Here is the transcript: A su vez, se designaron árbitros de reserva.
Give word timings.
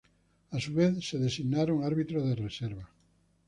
A 0.49 0.59
su 0.59 0.73
vez, 0.73 1.07
se 1.07 1.19
designaron 1.19 1.83
árbitros 1.83 2.27
de 2.27 2.33
reserva. 2.33 2.89